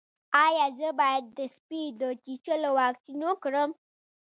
ایا 0.45 0.65
زه 0.79 0.89
باید 0.99 1.23
د 1.37 1.39
سپي 1.55 1.81
د 2.01 2.03
چیچلو 2.23 2.69
واکسین 2.79 3.19
وکړم؟ 3.25 3.69